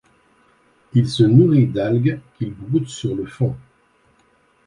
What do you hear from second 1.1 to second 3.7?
nourrit d'algues, qu'il broute sur le fond.